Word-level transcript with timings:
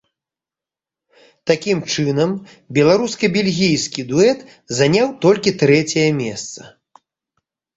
Такім 1.51 1.77
чынам 1.95 2.31
беларуска-бельгійскі 2.77 4.01
дуэт 4.13 4.39
заняў 4.81 5.07
толькі 5.27 5.57
трэцяе 5.63 6.09
месца. 6.25 6.61